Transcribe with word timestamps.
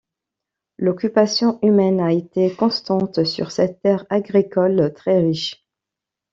L'occupation 0.79 1.59
humaine 1.61 1.99
a 1.99 2.11
été 2.11 2.55
constante 2.55 3.23
sur 3.23 3.51
cette 3.51 3.83
terre 3.83 4.03
agricole 4.09 4.91
très 4.95 5.19
riche. 5.19 5.63